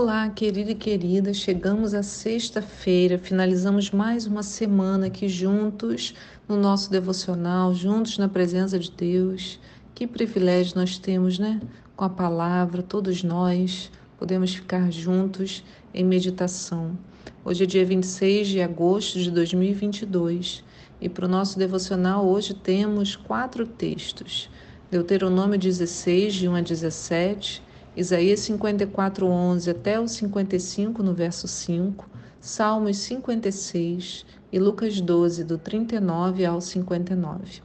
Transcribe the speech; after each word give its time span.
Olá, 0.00 0.28
querido 0.28 0.70
e 0.70 0.76
querida, 0.76 1.34
chegamos 1.34 1.92
à 1.92 2.04
sexta-feira, 2.04 3.18
finalizamos 3.18 3.90
mais 3.90 4.28
uma 4.28 4.44
semana 4.44 5.08
aqui 5.08 5.28
juntos 5.28 6.14
no 6.48 6.56
nosso 6.56 6.88
devocional, 6.88 7.74
juntos 7.74 8.16
na 8.16 8.28
presença 8.28 8.78
de 8.78 8.92
Deus. 8.92 9.58
Que 9.96 10.06
privilégio 10.06 10.76
nós 10.76 10.98
temos, 10.98 11.40
né? 11.40 11.60
Com 11.96 12.04
a 12.04 12.08
palavra, 12.08 12.80
todos 12.80 13.24
nós 13.24 13.90
podemos 14.16 14.54
ficar 14.54 14.88
juntos 14.92 15.64
em 15.92 16.04
meditação. 16.04 16.96
Hoje 17.44 17.64
é 17.64 17.66
dia 17.66 17.84
26 17.84 18.46
de 18.46 18.60
agosto 18.62 19.18
de 19.18 19.32
2022 19.32 20.62
e 21.00 21.08
para 21.08 21.26
o 21.26 21.28
nosso 21.28 21.58
devocional 21.58 22.24
hoje 22.24 22.54
temos 22.54 23.16
quatro 23.16 23.66
textos: 23.66 24.48
Deuteronômio 24.92 25.58
16, 25.58 26.34
de 26.34 26.48
1 26.48 26.54
a 26.54 26.60
17. 26.60 27.67
Isaías 27.98 28.38
54, 28.38 29.26
11 29.26 29.70
até 29.70 29.98
o 29.98 30.06
55, 30.06 31.02
no 31.02 31.12
verso 31.12 31.48
5, 31.48 32.08
Salmos 32.40 32.96
56 32.98 34.24
e 34.52 34.58
Lucas 34.60 35.00
12, 35.00 35.42
do 35.42 35.58
39 35.58 36.46
ao 36.46 36.60
59. 36.60 37.60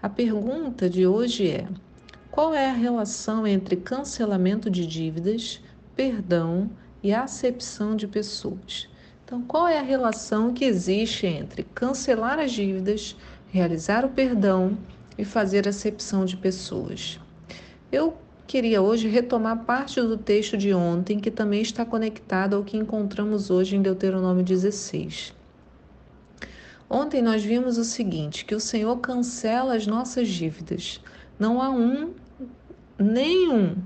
A 0.00 0.08
pergunta 0.08 0.88
de 0.88 1.06
hoje 1.06 1.50
é: 1.50 1.68
qual 2.30 2.54
é 2.54 2.70
a 2.70 2.72
relação 2.72 3.46
entre 3.46 3.76
cancelamento 3.76 4.70
de 4.70 4.86
dívidas, 4.86 5.60
perdão 5.94 6.70
e 7.02 7.12
acepção 7.12 7.94
de 7.94 8.08
pessoas? 8.08 8.88
Então, 9.22 9.42
qual 9.42 9.68
é 9.68 9.78
a 9.78 9.82
relação 9.82 10.54
que 10.54 10.64
existe 10.64 11.26
entre 11.26 11.62
cancelar 11.62 12.38
as 12.38 12.52
dívidas, 12.52 13.14
realizar 13.50 14.02
o 14.06 14.08
perdão 14.08 14.78
e 15.18 15.26
fazer 15.26 15.68
acepção 15.68 16.24
de 16.24 16.38
pessoas? 16.38 17.20
Eu 17.92 18.16
queria 18.48 18.80
hoje 18.80 19.08
retomar 19.08 19.64
parte 19.64 20.00
do 20.00 20.16
texto 20.16 20.56
de 20.56 20.72
ontem, 20.72 21.20
que 21.20 21.30
também 21.30 21.60
está 21.60 21.84
conectado 21.84 22.56
ao 22.56 22.64
que 22.64 22.78
encontramos 22.78 23.50
hoje 23.50 23.76
em 23.76 23.82
Deuteronômio 23.82 24.42
16. 24.42 25.34
Ontem 26.88 27.20
nós 27.20 27.44
vimos 27.44 27.76
o 27.76 27.84
seguinte: 27.84 28.46
que 28.46 28.54
o 28.54 28.60
Senhor 28.60 28.96
cancela 29.00 29.76
as 29.76 29.86
nossas 29.86 30.28
dívidas. 30.28 30.98
Não 31.38 31.60
há 31.60 31.68
um, 31.68 32.14
nenhum, 32.98 33.76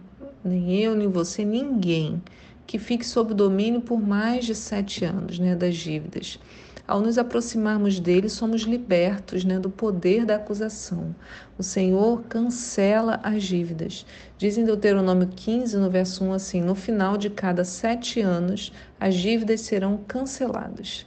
nem 0.44 0.72
eu, 0.80 0.94
nem 0.94 1.08
você, 1.08 1.44
ninguém 1.44 2.22
que 2.64 2.78
fique 2.78 3.05
sob 3.05 3.34
domínio 3.34 3.80
por 3.80 4.00
mais 4.00 4.44
de 4.46 4.55
sete 4.55 5.05
anos 5.05 5.40
né, 5.40 5.56
das 5.56 5.74
dívidas. 5.74 6.38
Ao 6.86 7.00
nos 7.00 7.16
aproximarmos 7.16 8.00
dele, 8.00 8.28
somos 8.28 8.62
libertos 8.62 9.44
né, 9.44 9.58
do 9.58 9.70
poder 9.70 10.27
da 10.27 10.34
acusação. 10.34 11.14
O 11.56 11.62
Senhor 11.62 12.24
cancela 12.28 13.20
as 13.22 13.44
dívidas. 13.44 14.05
Diz 14.36 14.58
em 14.58 14.64
Deuteronômio 14.64 15.28
15, 15.28 15.77
no 15.77 15.89
verso 15.89 16.24
1, 16.24 16.33
assim: 16.33 16.61
No 16.61 16.74
final 16.74 17.16
de 17.16 17.30
cada 17.30 17.64
sete 17.64 18.20
anos, 18.20 18.72
as 18.98 19.14
dívidas 19.14 19.61
serão 19.61 19.98
canceladas. 20.08 21.06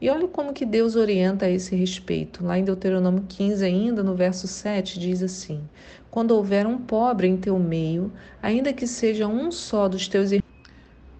E 0.00 0.10
olha 0.10 0.26
como 0.26 0.52
que 0.52 0.66
Deus 0.66 0.96
orienta 0.96 1.46
a 1.46 1.50
esse 1.50 1.76
respeito. 1.76 2.44
Lá 2.44 2.58
em 2.58 2.64
Deuteronômio 2.64 3.24
15, 3.28 3.64
ainda 3.64 4.02
no 4.02 4.16
verso 4.16 4.48
7, 4.48 4.98
diz 4.98 5.22
assim: 5.22 5.62
Quando 6.10 6.32
houver 6.32 6.66
um 6.66 6.76
pobre 6.78 7.28
em 7.28 7.36
teu 7.36 7.56
meio, 7.56 8.12
ainda 8.42 8.72
que 8.72 8.88
seja 8.88 9.28
um 9.28 9.52
só 9.52 9.88
dos 9.88 10.08
teus 10.08 10.32
irmãos, 10.32 10.41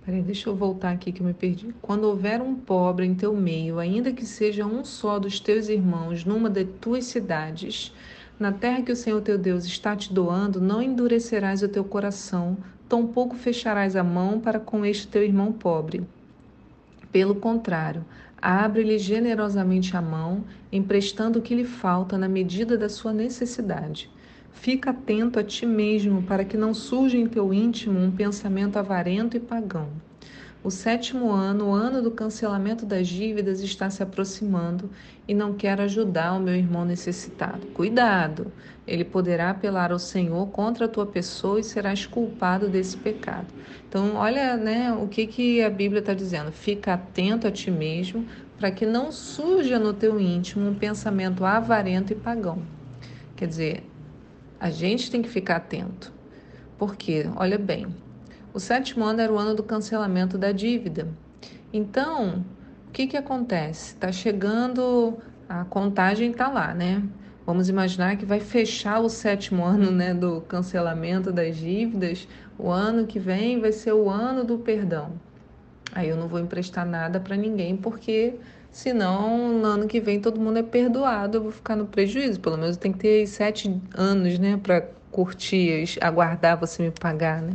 Peraí, 0.04 0.20
deixa 0.20 0.48
eu 0.48 0.56
voltar 0.56 0.90
aqui 0.90 1.12
que 1.12 1.20
eu 1.20 1.26
me 1.26 1.32
perdi. 1.32 1.72
Quando 1.80 2.08
houver 2.08 2.42
um 2.42 2.56
pobre 2.56 3.06
em 3.06 3.14
teu 3.14 3.32
meio, 3.36 3.78
ainda 3.78 4.12
que 4.12 4.26
seja 4.26 4.66
um 4.66 4.84
só 4.84 5.16
dos 5.16 5.38
teus 5.38 5.68
irmãos, 5.68 6.24
numa 6.24 6.50
de 6.50 6.64
tuas 6.64 7.04
cidades, 7.04 7.94
na 8.36 8.50
terra 8.50 8.82
que 8.82 8.90
o 8.90 8.96
Senhor 8.96 9.20
teu 9.22 9.38
Deus 9.38 9.64
está 9.64 9.94
te 9.94 10.12
doando, 10.12 10.60
não 10.60 10.82
endurecerás 10.82 11.62
o 11.62 11.68
teu 11.68 11.84
coração, 11.84 12.56
tampouco 12.88 13.36
fecharás 13.36 13.94
a 13.94 14.02
mão 14.02 14.40
para 14.40 14.58
com 14.58 14.84
este 14.84 15.06
teu 15.06 15.22
irmão 15.22 15.52
pobre. 15.52 16.04
Pelo 17.12 17.36
contrário, 17.36 18.04
abre-lhe 18.40 18.98
generosamente 18.98 19.96
a 19.96 20.02
mão, 20.02 20.42
emprestando 20.72 21.38
o 21.38 21.42
que 21.42 21.54
lhe 21.54 21.64
falta 21.64 22.18
na 22.18 22.28
medida 22.28 22.76
da 22.76 22.88
sua 22.88 23.12
necessidade 23.12 24.10
Fica 24.52 24.90
atento 24.90 25.38
a 25.38 25.42
ti 25.42 25.66
mesmo 25.66 26.22
para 26.22 26.44
que 26.44 26.56
não 26.56 26.72
surja 26.72 27.16
em 27.16 27.26
teu 27.26 27.52
íntimo 27.52 27.98
um 27.98 28.10
pensamento 28.10 28.78
avarento 28.78 29.36
e 29.36 29.40
pagão. 29.40 29.88
O 30.64 30.70
sétimo 30.70 31.32
ano, 31.32 31.70
o 31.70 31.72
ano 31.72 32.00
do 32.00 32.12
cancelamento 32.12 32.86
das 32.86 33.08
dívidas, 33.08 33.60
está 33.60 33.90
se 33.90 34.00
aproximando 34.00 34.88
e 35.26 35.34
não 35.34 35.54
quero 35.54 35.82
ajudar 35.82 36.34
o 36.34 36.40
meu 36.40 36.54
irmão 36.54 36.84
necessitado. 36.84 37.66
Cuidado! 37.74 38.52
Ele 38.86 39.04
poderá 39.04 39.50
apelar 39.50 39.90
ao 39.90 39.98
Senhor 39.98 40.46
contra 40.50 40.84
a 40.84 40.88
tua 40.88 41.04
pessoa 41.04 41.58
e 41.58 41.64
serás 41.64 42.06
culpado 42.06 42.68
desse 42.68 42.96
pecado. 42.96 43.48
Então, 43.88 44.14
olha 44.14 44.56
né, 44.56 44.92
o 44.92 45.08
que, 45.08 45.26
que 45.26 45.60
a 45.62 45.70
Bíblia 45.70 45.98
está 45.98 46.14
dizendo. 46.14 46.52
Fica 46.52 46.94
atento 46.94 47.48
a 47.48 47.50
ti 47.50 47.68
mesmo 47.68 48.24
para 48.56 48.70
que 48.70 48.86
não 48.86 49.10
surja 49.10 49.80
no 49.80 49.92
teu 49.92 50.20
íntimo 50.20 50.68
um 50.68 50.74
pensamento 50.74 51.44
avarento 51.44 52.12
e 52.12 52.16
pagão. 52.16 52.62
Quer 53.34 53.48
dizer, 53.48 53.91
a 54.62 54.70
gente 54.70 55.10
tem 55.10 55.20
que 55.20 55.28
ficar 55.28 55.56
atento. 55.56 56.12
Porque, 56.78 57.28
olha 57.34 57.58
bem, 57.58 57.88
o 58.54 58.60
sétimo 58.60 59.04
ano 59.04 59.20
era 59.20 59.32
o 59.32 59.36
ano 59.36 59.56
do 59.56 59.62
cancelamento 59.64 60.38
da 60.38 60.52
dívida. 60.52 61.08
Então, 61.72 62.44
o 62.86 62.92
que, 62.92 63.08
que 63.08 63.16
acontece? 63.16 63.94
Está 63.94 64.12
chegando, 64.12 65.18
a 65.48 65.64
contagem 65.64 66.30
está 66.30 66.48
lá, 66.48 66.72
né? 66.72 67.02
Vamos 67.44 67.68
imaginar 67.68 68.16
que 68.16 68.24
vai 68.24 68.38
fechar 68.38 69.00
o 69.00 69.08
sétimo 69.08 69.64
ano 69.66 69.90
né, 69.90 70.14
do 70.14 70.40
cancelamento 70.42 71.32
das 71.32 71.56
dívidas. 71.56 72.28
O 72.56 72.70
ano 72.70 73.04
que 73.04 73.18
vem 73.18 73.60
vai 73.60 73.72
ser 73.72 73.92
o 73.92 74.08
ano 74.08 74.44
do 74.44 74.58
perdão. 74.58 75.10
Aí 75.92 76.08
eu 76.08 76.16
não 76.16 76.28
vou 76.28 76.38
emprestar 76.38 76.86
nada 76.86 77.18
para 77.18 77.36
ninguém 77.36 77.76
porque 77.76 78.36
Senão, 78.72 79.60
no 79.60 79.66
ano 79.66 79.86
que 79.86 80.00
vem 80.00 80.18
todo 80.18 80.40
mundo 80.40 80.58
é 80.58 80.62
perdoado, 80.62 81.36
eu 81.36 81.42
vou 81.42 81.52
ficar 81.52 81.76
no 81.76 81.84
prejuízo. 81.84 82.40
Pelo 82.40 82.56
menos 82.56 82.78
tem 82.78 82.90
que 82.90 82.98
ter 82.98 83.26
sete 83.26 83.78
anos, 83.94 84.38
né, 84.38 84.58
para 84.60 84.88
curtir, 85.10 85.84
aguardar 86.00 86.58
você 86.58 86.82
me 86.82 86.90
pagar, 86.90 87.42
né? 87.42 87.52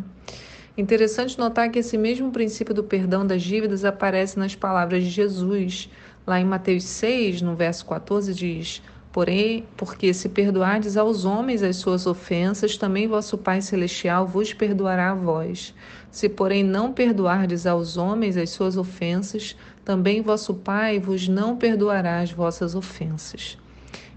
Interessante 0.78 1.40
notar 1.40 1.72
que 1.72 1.80
esse 1.80 1.98
mesmo 1.98 2.32
princípio 2.32 2.72
do 2.72 2.84
perdão 2.84 3.26
das 3.26 3.42
dívidas 3.42 3.84
aparece 3.84 4.38
nas 4.38 4.54
palavras 4.54 5.04
de 5.04 5.10
Jesus. 5.10 5.90
Lá 6.26 6.40
em 6.40 6.46
Mateus 6.46 6.84
6, 6.84 7.42
no 7.42 7.56
verso 7.56 7.84
14, 7.88 8.32
diz: 8.32 8.84
Porém, 9.12 9.66
porque 9.76 10.14
se 10.14 10.30
perdoardes 10.30 10.96
aos 10.96 11.26
homens 11.26 11.64
as 11.64 11.78
suas 11.78 12.06
ofensas, 12.06 12.78
também 12.78 13.08
vosso 13.08 13.40
Pai 13.40 13.60
Celestial 13.60 14.28
vos 14.28 14.54
perdoará 14.54 15.10
a 15.10 15.16
vós. 15.16 15.74
Se, 16.12 16.30
porém, 16.30 16.64
não 16.64 16.94
perdoardes 16.94 17.66
aos 17.66 17.98
homens 17.98 18.38
as 18.38 18.52
suas 18.52 18.78
ofensas, 18.78 19.56
também 19.88 20.22
vosso 20.22 20.54
Pai 20.54 21.00
vos 21.00 21.30
não 21.30 21.56
perdoará 21.56 22.20
as 22.20 22.30
vossas 22.30 22.76
ofensas. 22.76 23.58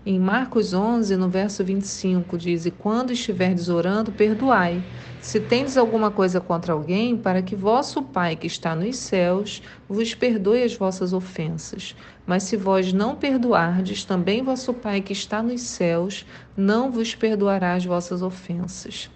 Em 0.05 0.19
Marcos 0.19 0.75
11, 0.75 1.17
no 1.17 1.29
verso 1.29 1.65
25, 1.65 2.37
diz: 2.37 2.67
E 2.67 2.73
quando 2.73 3.13
estiverdes 3.13 3.69
orando, 3.69 4.11
perdoai. 4.11 4.83
Se 5.21 5.39
tendes 5.39 5.77
alguma 5.77 6.11
coisa 6.11 6.41
contra 6.41 6.73
alguém, 6.73 7.17
para 7.17 7.41
que 7.41 7.55
vosso 7.55 8.03
Pai 8.03 8.35
que 8.35 8.49
está 8.49 8.75
nos 8.75 8.97
céus 8.97 9.63
vos 9.89 10.13
perdoe 10.13 10.65
as 10.65 10.75
vossas 10.75 11.13
ofensas. 11.13 11.95
Mas 12.27 12.43
se 12.43 12.57
vós 12.57 12.93
não 12.93 13.15
perdoardes, 13.15 14.05
também 14.05 14.43
vosso 14.43 14.75
Pai 14.75 15.01
que 15.01 15.13
está 15.13 15.41
nos 15.41 15.61
céus 15.61 16.27
não 16.57 16.91
vos 16.91 17.15
perdoará 17.15 17.75
as 17.75 17.85
vossas 17.85 18.23
ofensas. 18.23 19.09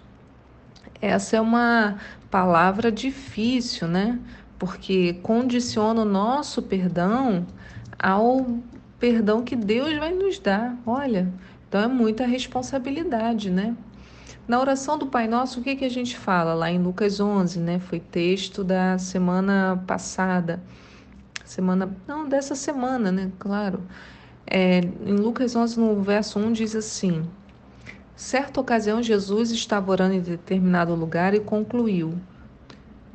Essa 1.01 1.35
é 1.35 1.41
uma 1.41 1.97
palavra 2.31 2.89
difícil, 2.89 3.89
né? 3.89 4.17
Porque 4.65 5.13
condiciona 5.21 6.01
o 6.01 6.05
nosso 6.05 6.59
perdão 6.59 7.45
ao 7.99 8.57
perdão 8.99 9.43
que 9.43 9.55
Deus 9.55 9.95
vai 9.97 10.11
nos 10.11 10.39
dar. 10.39 10.75
Olha, 10.87 11.31
então 11.69 11.81
é 11.81 11.87
muita 11.87 12.25
responsabilidade, 12.25 13.51
né? 13.51 13.75
Na 14.47 14.59
oração 14.59 14.97
do 14.97 15.05
Pai 15.05 15.27
Nosso, 15.27 15.59
o 15.59 15.63
que, 15.63 15.75
que 15.75 15.85
a 15.85 15.89
gente 15.89 16.17
fala 16.17 16.55
lá 16.55 16.71
em 16.71 16.79
Lucas 16.79 17.19
11, 17.19 17.59
né? 17.59 17.77
Foi 17.77 17.99
texto 17.99 18.63
da 18.63 18.97
semana 18.97 19.83
passada. 19.85 20.59
Semana, 21.43 21.95
não, 22.07 22.27
dessa 22.27 22.55
semana, 22.55 23.11
né? 23.11 23.31
Claro. 23.37 23.83
É, 24.47 24.79
em 24.79 25.13
Lucas 25.13 25.55
11, 25.55 25.79
no 25.79 26.01
verso 26.01 26.39
1, 26.39 26.53
diz 26.53 26.75
assim: 26.75 27.23
Certa 28.15 28.59
ocasião, 28.59 29.03
Jesus 29.03 29.51
estava 29.51 29.91
orando 29.91 30.15
em 30.15 30.21
determinado 30.21 30.95
lugar 30.95 31.35
e 31.35 31.39
concluiu: 31.39 32.15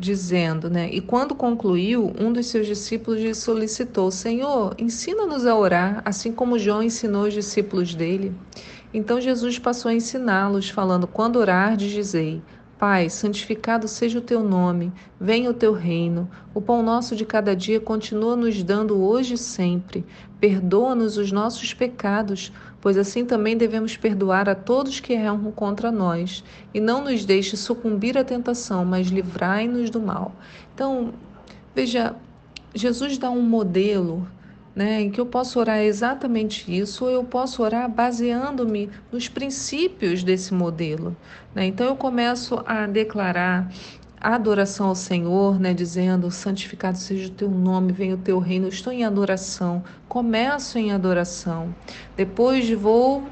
dizendo, 0.01 0.71
né? 0.71 0.89
E 0.91 1.01
quando 1.01 1.35
concluiu, 1.35 2.13
um 2.19 2.33
dos 2.33 2.47
seus 2.47 2.67
discípulos 2.67 3.21
lhe 3.21 3.35
solicitou: 3.35 4.11
Senhor, 4.11 4.75
ensina-nos 4.79 5.47
a 5.47 5.55
orar, 5.55 6.01
assim 6.05 6.33
como 6.33 6.59
João 6.59 6.83
ensinou 6.83 7.25
os 7.25 7.35
discípulos 7.35 7.95
dele. 7.95 8.33
Então 8.93 9.21
Jesus 9.21 9.59
passou 9.59 9.91
a 9.91 9.95
ensiná-los, 9.95 10.71
falando: 10.71 11.07
Quando 11.07 11.37
orardes, 11.37 11.93
dizei: 11.93 12.43
Pai, 12.79 13.11
santificado 13.11 13.87
seja 13.87 14.19
o 14.19 14.23
teu 14.23 14.43
nome, 14.43 14.91
venha 15.21 15.51
o 15.51 15.55
teu 15.55 15.75
reino. 15.75 16.31
O 16.55 16.63
pão 16.63 16.83
nosso 16.83 17.15
de 17.15 17.27
cada 17.27 17.55
dia 17.55 17.79
continua 17.79 18.35
nos 18.35 18.63
dando 18.63 18.99
hoje 18.99 19.35
e 19.35 19.39
sempre. 19.39 20.03
Perdoa-nos 20.41 21.19
os 21.19 21.31
nossos 21.31 21.75
pecados, 21.75 22.51
pois 22.81 22.97
assim 22.97 23.25
também 23.25 23.57
devemos 23.57 23.97
perdoar 23.97 24.49
a 24.49 24.55
todos 24.55 25.01
que 25.01 25.13
erram 25.13 25.51
contra 25.53 25.91
nós. 25.93 26.43
E 26.73 26.81
não 26.81 27.05
nos 27.05 27.25
deixe 27.25 27.57
sucumbir 27.57 28.17
à 28.17 28.25
tentação, 28.25 28.85
mas 28.85 29.09
livrai-nos 29.09 29.91
do 29.91 30.01
mal. 30.01 30.33
Então, 30.75 31.13
veja, 31.75 32.15
Jesus 32.75 33.19
dá 33.19 33.31
um 33.31 33.43
modelo 33.43 34.27
né, 34.75 35.01
em 35.03 35.11
que 35.11 35.21
eu 35.21 35.27
posso 35.27 35.59
orar 35.59 35.81
exatamente 35.81 36.75
isso, 36.75 37.05
ou 37.05 37.11
eu 37.11 37.25
posso 37.25 37.63
orar 37.63 37.91
baseando-me 37.91 38.89
nos 39.11 39.29
princípios 39.29 40.23
desse 40.23 40.55
modelo. 40.55 41.17
Né? 41.55 41.67
Então 41.67 41.87
eu 41.87 41.97
começo 41.97 42.63
a 42.65 42.87
declarar 42.87 43.71
a 44.21 44.35
adoração 44.35 44.89
ao 44.89 44.95
Senhor, 44.95 45.59
né, 45.59 45.73
dizendo: 45.73 46.31
santificado 46.31 46.99
seja 46.99 47.29
o 47.29 47.31
teu 47.31 47.51
nome, 47.51 47.93
venha 47.93 48.15
o 48.15 48.19
teu 48.19 48.39
reino. 48.39 48.69
Estou 48.69 48.93
em 48.93 49.05
adoração, 49.05 49.83
começo 50.09 50.79
em 50.79 50.93
adoração. 50.93 51.75
Depois 52.17 52.69
vou 52.71 53.25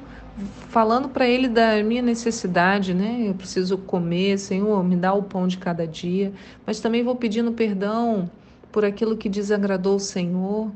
falando 0.68 1.08
para 1.08 1.26
ele 1.28 1.48
da 1.48 1.82
minha 1.82 2.02
necessidade, 2.02 2.94
né? 2.94 3.24
Eu 3.26 3.34
preciso 3.34 3.76
comer, 3.76 4.38
Senhor, 4.38 4.82
me 4.84 4.96
dá 4.96 5.12
o 5.12 5.22
pão 5.22 5.46
de 5.46 5.58
cada 5.58 5.86
dia, 5.86 6.32
mas 6.66 6.80
também 6.80 7.02
vou 7.02 7.16
pedindo 7.16 7.52
perdão 7.52 8.30
por 8.72 8.84
aquilo 8.84 9.16
que 9.16 9.28
desagradou 9.28 9.96
o 9.96 10.00
Senhor. 10.00 10.70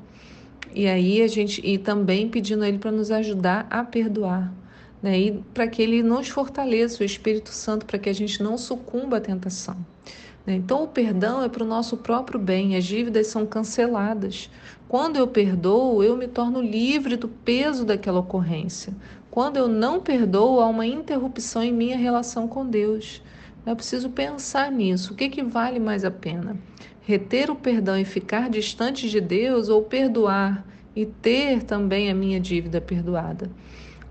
E 0.75 0.87
aí 0.87 1.23
a 1.23 1.29
gente 1.29 1.61
e 1.65 1.79
também 1.79 2.29
pedindo 2.29 2.65
a 2.65 2.69
ele 2.69 2.79
para 2.79 2.91
nos 2.91 3.11
ajudar 3.11 3.67
a 3.71 3.85
perdoar, 3.85 4.53
né? 5.03 5.19
E 5.19 5.33
para 5.53 5.67
que 5.67 5.83
ele 5.83 6.03
nos 6.03 6.29
fortaleça 6.29 7.03
o 7.03 7.07
Espírito 7.07 7.51
Santo 7.51 7.85
para 7.85 7.99
que 7.99 8.09
a 8.09 8.13
gente 8.13 8.43
não 8.43 8.57
sucumba 8.57 9.17
à 9.17 9.21
tentação. 9.21 9.77
Né? 10.47 10.55
Então 10.55 10.85
o 10.85 10.89
perdão 10.89 11.43
é 11.43 11.49
para 11.49 11.65
o 11.65 11.67
nosso 11.67 11.97
próprio 11.97 12.39
bem, 12.39 12.77
as 12.77 12.85
dívidas 12.85 13.27
são 13.27 13.45
canceladas. 13.45 14.49
Quando 14.89 15.17
eu 15.17 15.27
perdoo, 15.27 16.03
eu 16.03 16.17
me 16.17 16.29
torno 16.29 16.61
livre 16.61 17.17
do 17.17 17.29
peso 17.29 17.85
daquela 17.85 18.21
ocorrência. 18.21 18.95
Quando 19.31 19.57
eu 19.57 19.67
não 19.67 20.01
perdoo, 20.01 20.61
há 20.61 20.67
uma 20.67 20.87
interrupção 20.87 21.63
em 21.63 21.73
minha 21.73 21.97
relação 21.97 22.47
com 22.47 22.67
Deus. 22.67 23.23
Eu 23.65 23.75
preciso 23.75 24.11
pensar 24.11 24.71
nisso. 24.71 25.13
O 25.13 25.17
que, 25.17 25.29
que 25.29 25.43
vale 25.43 25.79
mais 25.79 26.05
a 26.05 26.11
pena? 26.11 26.57
reter 27.03 27.51
o 27.51 27.57
perdão 27.57 27.99
e 27.99 28.05
ficar 28.05 28.49
distante 28.49 29.09
de 29.11 29.21
Deus 29.21 29.69
ou 29.69 29.83
perdoar 29.83 30.65
e 30.95 31.05
ter 31.05 31.63
também 31.63 32.11
a 32.11 32.15
minha 32.15 32.39
dívida 32.39 32.81
perdoada, 32.81 33.51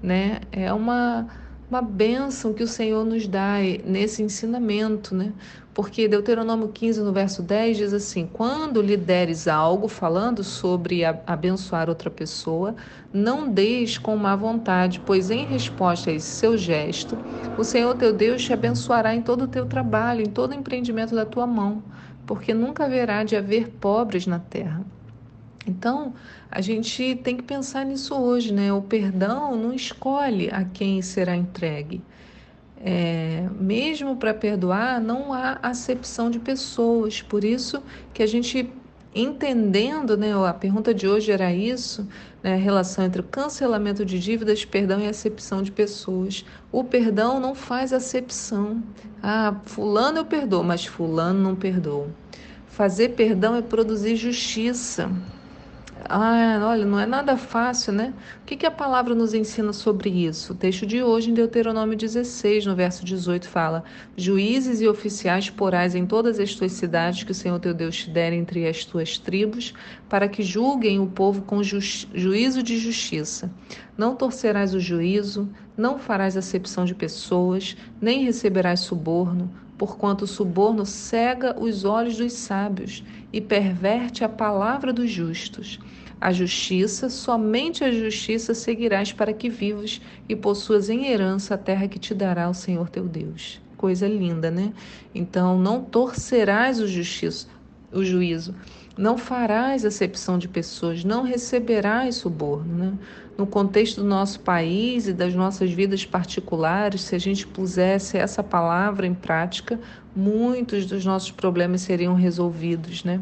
né? 0.01 0.41
É 0.51 0.71
uma 0.73 1.27
uma 1.69 1.81
bênção 1.81 2.51
que 2.51 2.61
o 2.61 2.67
Senhor 2.67 3.05
nos 3.05 3.25
dá 3.25 3.55
nesse 3.85 4.21
ensinamento, 4.21 5.15
né? 5.15 5.31
Porque 5.73 6.05
Deuteronômio 6.05 6.67
15, 6.67 6.99
no 6.99 7.13
verso 7.13 7.41
10, 7.41 7.77
diz 7.77 7.93
assim: 7.93 8.29
Quando 8.33 8.81
lhe 8.81 8.97
deres 8.97 9.47
algo 9.47 9.87
falando 9.87 10.43
sobre 10.43 11.05
abençoar 11.05 11.87
outra 11.87 12.09
pessoa, 12.09 12.75
não 13.13 13.49
deis 13.49 13.97
com 13.97 14.17
má 14.17 14.35
vontade, 14.35 15.01
pois 15.05 15.31
em 15.31 15.45
resposta 15.45 16.09
a 16.09 16.13
esse 16.13 16.27
seu 16.27 16.57
gesto, 16.57 17.17
o 17.57 17.63
Senhor 17.63 17.95
teu 17.95 18.11
Deus 18.11 18.43
te 18.43 18.51
abençoará 18.51 19.15
em 19.15 19.21
todo 19.21 19.45
o 19.45 19.47
teu 19.47 19.65
trabalho, 19.65 20.21
em 20.21 20.29
todo 20.29 20.51
o 20.51 20.55
empreendimento 20.55 21.15
da 21.15 21.25
tua 21.25 21.47
mão 21.47 21.81
porque 22.25 22.53
nunca 22.53 22.85
haverá 22.85 23.25
de 23.25 23.35
haver 23.35 23.69
pobres 23.69 24.25
na 24.25 24.39
terra. 24.39 24.85
Então, 25.65 26.13
a 26.49 26.61
gente 26.61 27.15
tem 27.23 27.37
que 27.37 27.43
pensar 27.43 27.85
nisso 27.85 28.15
hoje, 28.15 28.53
né? 28.53 28.73
O 28.73 28.81
perdão 28.81 29.55
não 29.55 29.73
escolhe 29.73 30.49
a 30.49 30.63
quem 30.63 31.01
será 31.01 31.35
entregue. 31.35 32.01
É, 32.83 33.47
mesmo 33.59 34.15
para 34.15 34.33
perdoar, 34.33 34.99
não 34.99 35.31
há 35.33 35.59
acepção 35.61 36.31
de 36.31 36.39
pessoas. 36.39 37.21
Por 37.21 37.43
isso 37.43 37.81
que 38.13 38.23
a 38.23 38.27
gente 38.27 38.71
entendendo, 39.13 40.15
né, 40.15 40.33
a 40.47 40.53
pergunta 40.53 40.93
de 40.93 41.05
hoje 41.07 41.31
era 41.31 41.53
isso, 41.53 42.07
né, 42.41 42.53
a 42.53 42.57
relação 42.57 43.03
entre 43.03 43.19
o 43.19 43.23
cancelamento 43.25 44.05
de 44.05 44.17
dívidas, 44.17 44.63
perdão 44.63 45.01
e 45.01 45.07
acepção 45.07 45.61
de 45.61 45.71
pessoas. 45.71 46.45
O 46.71 46.83
perdão 46.83 47.39
não 47.39 47.53
faz 47.53 47.91
acepção. 47.91 48.81
Ah, 49.21 49.55
fulano 49.65 50.19
eu 50.19 50.25
perdoo, 50.25 50.63
mas 50.63 50.85
fulano 50.85 51.39
não 51.41 51.55
perdoa. 51.55 52.07
Fazer 52.67 53.09
perdão 53.09 53.55
é 53.55 53.61
produzir 53.61 54.15
justiça. 54.15 55.11
Ah, 56.09 56.59
olha, 56.63 56.85
não 56.85 56.99
é 56.99 57.05
nada 57.05 57.37
fácil, 57.37 57.93
né? 57.93 58.13
O 58.41 58.45
que, 58.45 58.55
que 58.55 58.65
a 58.65 58.71
palavra 58.71 59.13
nos 59.13 59.33
ensina 59.33 59.71
sobre 59.71 60.09
isso? 60.09 60.53
O 60.53 60.55
texto 60.55 60.85
de 60.85 61.03
hoje, 61.03 61.29
em 61.29 61.33
Deuteronômio 61.33 61.97
16, 61.97 62.65
no 62.65 62.75
verso 62.75 63.05
18, 63.05 63.47
fala: 63.47 63.83
Juízes 64.17 64.81
e 64.81 64.87
oficiais 64.87 65.49
porais 65.49 65.93
em 65.93 66.05
todas 66.05 66.39
as 66.39 66.55
tuas 66.55 66.71
cidades 66.71 67.23
que 67.23 67.31
o 67.31 67.35
Senhor 67.35 67.59
teu 67.59 67.73
Deus 67.73 67.97
te 67.97 68.09
der 68.09 68.33
entre 68.33 68.67
as 68.67 68.83
tuas 68.83 69.17
tribos, 69.17 69.73
para 70.09 70.27
que 70.27 70.41
julguem 70.41 70.99
o 70.99 71.07
povo 71.07 71.43
com 71.43 71.61
ju 71.61 71.79
juízo 71.79 72.63
de 72.63 72.77
justiça. 72.77 73.51
Não 73.97 74.15
torcerás 74.15 74.73
o 74.73 74.79
juízo, 74.79 75.49
não 75.77 75.99
farás 75.99 76.35
acepção 76.35 76.83
de 76.83 76.95
pessoas, 76.95 77.77
nem 78.01 78.23
receberás 78.23 78.79
suborno, 78.79 79.51
porquanto 79.77 80.23
o 80.23 80.27
suborno 80.27 80.85
cega 80.85 81.55
os 81.59 81.85
olhos 81.85 82.17
dos 82.17 82.33
sábios 82.33 83.03
e 83.31 83.39
perverte 83.39 84.23
a 84.23 84.29
palavra 84.29 84.91
dos 84.91 85.09
justos. 85.09 85.79
A 86.19 86.31
justiça, 86.31 87.09
somente 87.09 87.83
a 87.83 87.91
justiça 87.91 88.53
seguirás 88.53 89.11
para 89.11 89.33
que 89.33 89.49
vivas 89.49 89.99
e 90.29 90.35
possuas 90.35 90.89
em 90.89 91.07
herança 91.07 91.55
a 91.55 91.57
terra 91.57 91.87
que 91.87 91.97
te 91.97 92.13
dará 92.13 92.49
o 92.49 92.53
Senhor 92.53 92.89
teu 92.89 93.07
Deus. 93.07 93.59
Coisa 93.75 94.07
linda, 94.07 94.51
né? 94.51 94.71
Então, 95.15 95.57
não 95.57 95.83
torcerás 95.83 96.79
o, 96.79 96.87
justiça, 96.87 97.47
o 97.91 98.03
juízo, 98.03 98.55
não 98.97 99.17
farás 99.17 99.85
acepção 99.85 100.37
de 100.37 100.47
pessoas, 100.47 101.03
não 101.03 101.23
receberás 101.23 102.15
suborno, 102.15 102.73
né? 102.73 102.93
no 103.37 103.47
contexto 103.47 104.01
do 104.01 104.07
nosso 104.07 104.39
país 104.41 105.07
e 105.07 105.13
das 105.13 105.33
nossas 105.33 105.71
vidas 105.71 106.05
particulares, 106.05 107.01
se 107.01 107.15
a 107.15 107.19
gente 107.19 107.47
pusesse 107.47 108.17
essa 108.17 108.43
palavra 108.43 109.07
em 109.07 109.13
prática, 109.13 109.79
muitos 110.15 110.85
dos 110.85 111.05
nossos 111.05 111.31
problemas 111.31 111.81
seriam 111.81 112.13
resolvidos, 112.13 113.03
né? 113.03 113.21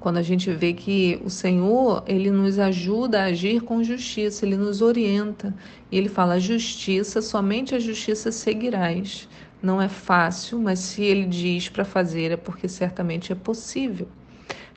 Quando 0.00 0.16
a 0.16 0.22
gente 0.22 0.50
vê 0.50 0.72
que 0.72 1.20
o 1.22 1.28
Senhor, 1.28 2.02
ele 2.06 2.30
nos 2.30 2.58
ajuda 2.58 3.20
a 3.20 3.26
agir 3.26 3.60
com 3.60 3.84
justiça, 3.84 4.46
ele 4.46 4.56
nos 4.56 4.80
orienta. 4.80 5.54
E 5.92 5.98
ele 5.98 6.08
fala: 6.08 6.40
justiça, 6.40 7.20
somente 7.20 7.74
a 7.74 7.78
justiça 7.78 8.32
seguirás. 8.32 9.28
Não 9.62 9.80
é 9.80 9.88
fácil, 9.88 10.58
mas 10.58 10.78
se 10.78 11.02
ele 11.02 11.26
diz 11.26 11.68
para 11.68 11.84
fazer 11.84 12.30
é 12.30 12.36
porque 12.36 12.68
certamente 12.68 13.32
é 13.32 13.34
possível. 13.34 14.08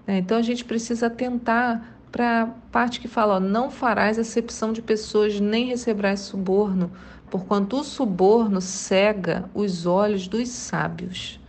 Né? 0.05 0.17
Então 0.17 0.37
a 0.37 0.41
gente 0.41 0.65
precisa 0.65 1.09
tentar 1.09 1.99
para 2.11 2.43
a 2.43 2.47
parte 2.71 2.99
que 2.99 3.07
fala: 3.07 3.35
ó, 3.35 3.39
não 3.39 3.71
farás 3.71 4.19
acepção 4.19 4.73
de 4.73 4.81
pessoas, 4.81 5.39
nem 5.39 5.67
receberás 5.67 6.19
suborno, 6.21 6.91
porquanto 7.29 7.79
o 7.79 7.83
suborno 7.83 8.61
cega 8.61 9.49
os 9.53 9.85
olhos 9.85 10.27
dos 10.27 10.49
sábios. 10.49 11.39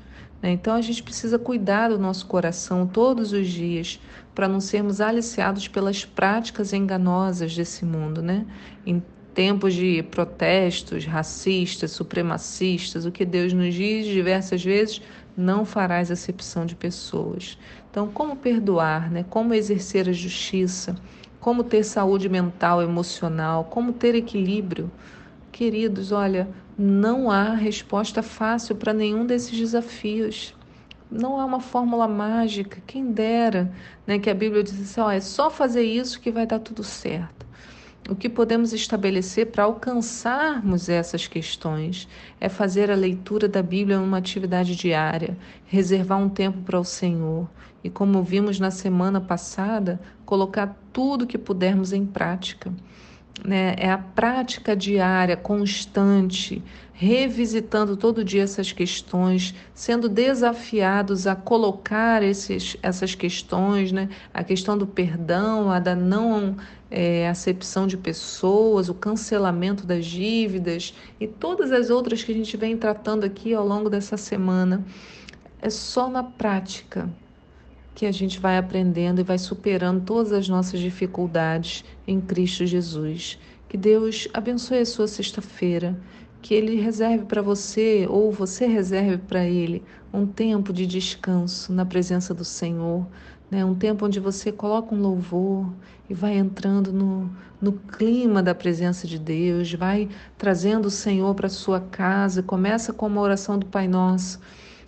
Né? 0.41 0.53
Então 0.53 0.75
a 0.75 0.81
gente 0.81 1.03
precisa 1.03 1.39
cuidar 1.39 1.89
do 1.89 1.99
nosso 1.99 2.27
coração 2.27 2.87
todos 2.87 3.33
os 3.33 3.49
dias 3.49 4.01
para 4.35 4.49
não 4.49 4.61
sermos 4.61 5.01
aliciados 5.01 5.69
pelas 5.69 6.05
práticas 6.05 6.73
enganosas 6.73 7.55
desse 7.55 7.85
mundo, 7.85 8.21
né? 8.21 8.45
Em 9.35 9.43
tempos 9.49 9.75
de 9.75 10.01
protestos 10.01 11.07
racistas, 11.07 11.91
supremacistas, 11.91 13.05
o 13.05 13.11
que 13.11 13.25
Deus 13.25 13.53
nos 13.53 13.75
diz 13.75 14.07
diversas 14.07 14.63
vezes, 14.63 15.03
não 15.37 15.65
farás 15.65 16.09
acepção 16.09 16.65
de 16.65 16.77
pessoas. 16.77 17.59
Então, 17.91 18.07
como 18.07 18.37
perdoar, 18.37 19.11
né? 19.11 19.25
Como 19.29 19.53
exercer 19.53 20.09
a 20.09 20.13
justiça, 20.13 20.95
como 21.41 21.65
ter 21.65 21.83
saúde 21.83 22.29
mental, 22.29 22.81
emocional, 22.81 23.65
como 23.65 23.93
ter 23.93 24.15
equilíbrio? 24.15 24.89
Queridos, 25.51 26.13
olha, 26.13 26.49
não 26.79 27.29
há 27.29 27.55
resposta 27.55 28.23
fácil 28.23 28.77
para 28.77 28.93
nenhum 28.93 29.27
desses 29.27 29.59
desafios. 29.59 30.55
Não 31.11 31.41
há 31.41 31.45
uma 31.45 31.59
fórmula 31.59 32.07
mágica, 32.07 32.81
quem 32.87 33.11
dera, 33.11 33.73
né, 34.07 34.17
que 34.17 34.31
a 34.31 34.35
Bíblia 34.35 34.63
diz 34.63 34.81
assim, 34.81 35.01
ó, 35.01 35.11
é 35.11 35.21
só 35.21 35.51
fazer 35.51 35.83
isso 35.83 36.21
que 36.21 36.31
vai 36.31 36.47
dar 36.47 36.61
tudo 36.61 36.85
certo. 36.85 37.44
O 38.07 38.15
que 38.15 38.29
podemos 38.29 38.75
estabelecer 38.75 39.47
para 39.47 39.65
alcançarmos 39.65 40.91
essas 40.91 41.27
questões 41.27 42.07
é 42.39 42.51
fazer 42.51 42.91
a 42.91 42.95
leitura 42.95 43.49
da 43.49 43.63
Bíblia 43.63 43.99
uma 43.99 44.19
atividade 44.19 44.77
diária, 44.77 45.39
reservar 45.65 46.19
um 46.19 46.29
tempo 46.29 46.59
para 46.59 46.79
o 46.79 46.85
Senhor 46.85 47.49
e, 47.83 47.89
como 47.89 48.23
vimos 48.23 48.61
na 48.61 48.71
semana 48.71 49.23
passada, 49.23 49.99
colocar 50.27 50.79
tudo 50.93 51.27
que 51.27 51.39
pudermos 51.39 51.95
em 51.95 52.05
prática. 52.05 52.71
Né? 53.43 53.75
É 53.79 53.91
a 53.91 53.99
prática 53.99 54.77
diária, 54.77 55.37
constante, 55.37 56.63
revisitando 56.93 57.97
todo 57.97 58.25
dia 58.25 58.43
essas 58.43 58.73
questões, 58.73 59.55
sendo 59.75 60.09
desafiados 60.09 61.27
a 61.27 61.35
colocar 61.35 62.23
esses, 62.23 62.77
essas 62.83 63.15
questões, 63.15 63.91
né? 63.91 64.09
A 64.33 64.45
questão 64.45 64.79
do 64.79 64.87
perdão, 64.87 65.71
a 65.71 65.81
da 65.81 65.97
não 65.97 66.57
é, 66.91 67.29
acepção 67.29 67.87
de 67.87 67.97
pessoas, 67.97 68.89
o 68.89 68.95
cancelamento 68.95 69.85
das 69.85 70.07
dívidas 70.07 70.95
e 71.19 71.27
todas 71.27 71.73
as 71.73 71.91
outras 71.91 72.23
que 72.23 72.31
a 72.31 72.35
gente 72.35 72.57
vem 72.57 72.77
tratando 72.77 73.25
aqui 73.25 73.53
ao 73.53 73.67
longo 73.67 73.91
dessa 73.91 74.17
semana. 74.17 74.85
É 75.61 75.71
só 75.71 76.09
na 76.09 76.23
prática 76.23 77.09
que 77.95 78.07
a 78.07 78.13
gente 78.13 78.41
vai 78.41 78.59
aprendendo 78.59 79.21
e 79.21 79.25
vai 79.25 79.39
superando 79.39 80.05
todas 80.05 80.33
as 80.33 80.49
nossas 80.49 80.81
dificuldades 80.81 81.85
em 82.07 82.21
Cristo 82.21 82.67
Jesus. 82.67 83.39
Que 83.69 83.77
Deus 83.77 84.27
abençoe 84.35 84.79
a 84.79 84.87
sua 84.87 85.07
sexta-feira, 85.07 85.97
que 86.43 86.55
Ele 86.55 86.81
reserve 86.81 87.25
para 87.25 87.41
você, 87.41 88.07
ou 88.09 88.33
você 88.33 88.67
reserve 88.67 89.19
para 89.19 89.45
Ele, 89.47 89.83
um 90.13 90.27
tempo 90.27 90.73
de 90.73 90.87
descanso 90.87 91.73
na 91.73 91.87
presença 91.87 92.35
do 92.35 92.45
Senhor, 92.45 93.07
né? 93.51 93.65
um 93.65 93.75
tempo 93.75 94.07
onde 94.07 94.19
você 94.19 94.51
coloca 94.51 94.95
um 94.95 95.01
louvor 95.01 95.73
e 96.11 96.15
vai 96.15 96.37
entrando 96.37 96.93
no, 96.93 97.31
no 97.61 97.73
clima 97.73 98.43
da 98.43 98.55
presença 98.55 99.07
de 99.07 99.19
Deus, 99.19 99.73
vai 99.73 100.09
trazendo 100.37 100.87
o 100.87 100.91
Senhor 100.91 101.35
para 101.35 101.49
sua 101.49 101.81
casa, 101.81 102.43
começa 102.43 102.93
com 102.93 103.07
uma 103.07 103.21
oração 103.21 103.59
do 103.59 103.67
Pai 103.67 103.89
Nosso 103.89 104.41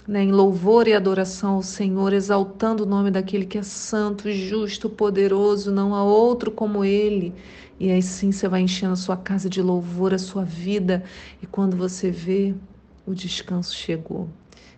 né, 0.07 0.23
em 0.23 0.33
louvor 0.33 0.87
e 0.87 0.95
adoração 0.95 1.55
ao 1.55 1.63
Senhor, 1.63 2.13
exaltando 2.13 2.85
o 2.85 2.87
nome 2.87 3.11
daquele 3.11 3.45
que 3.45 3.59
é 3.59 3.63
santo, 3.63 4.31
justo, 4.31 4.89
poderoso, 4.89 5.73
não 5.73 5.95
há 5.95 6.05
outro 6.05 6.51
como 6.51 6.85
ele. 6.85 7.35
E 7.79 7.91
aí 7.91 8.01
sim 8.01 8.33
você 8.33 8.49
vai 8.49 8.63
enchendo 8.63 8.93
a 8.93 8.97
sua 8.97 9.17
casa 9.17 9.51
de 9.51 9.61
louvor, 9.61 10.15
a 10.15 10.19
sua 10.19 10.45
vida, 10.45 11.05
e 11.43 11.47
quando 11.47 11.77
você 11.77 12.11
vê, 12.11 12.55
o 13.07 13.15
descanso 13.15 13.75
chegou. 13.75 14.29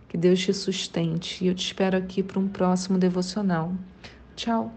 Que 0.08 0.16
Deus 0.16 0.40
te 0.40 0.52
sustente. 0.54 1.44
E 1.44 1.48
eu 1.48 1.54
te 1.54 1.66
espero 1.66 1.96
aqui 1.96 2.22
para 2.22 2.38
um 2.38 2.48
próximo 2.48 2.98
devocional. 2.98 3.72
Tchau. 4.34 4.72